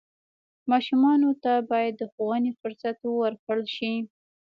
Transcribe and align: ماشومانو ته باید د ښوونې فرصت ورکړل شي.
ماشومانو 0.71 1.29
ته 1.43 1.53
باید 1.69 1.93
د 1.97 2.03
ښوونې 2.13 2.51
فرصت 2.59 2.97
ورکړل 3.07 3.61
شي. 3.75 3.93